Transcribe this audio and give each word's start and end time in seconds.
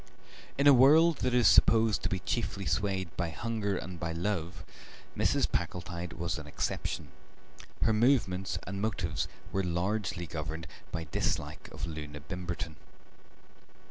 In 0.57 0.65
a 0.65 0.73
world 0.73 1.17
that 1.17 1.31
is 1.31 1.47
supposed 1.47 2.01
to 2.01 2.09
be 2.09 2.17
chiefly 2.21 2.65
swayed 2.65 3.15
by 3.15 3.29
hunger 3.29 3.77
and 3.77 3.99
by 3.99 4.13
love 4.13 4.65
Mrs. 5.15 5.51
Packletide 5.51 6.13
was 6.13 6.39
an 6.39 6.47
exception; 6.47 7.09
her 7.83 7.93
movements 7.93 8.57
and 8.65 8.81
motives 8.81 9.27
were 9.51 9.61
largely 9.63 10.25
governed 10.25 10.65
by 10.91 11.03
dislike 11.11 11.69
of 11.71 11.85
Loona 11.85 12.19
Bimberton. 12.21 12.77